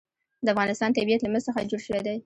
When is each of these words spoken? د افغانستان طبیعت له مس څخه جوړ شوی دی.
د 0.43 0.47
افغانستان 0.53 0.89
طبیعت 0.97 1.21
له 1.23 1.29
مس 1.33 1.43
څخه 1.47 1.67
جوړ 1.69 1.81
شوی 1.87 2.01
دی. 2.05 2.15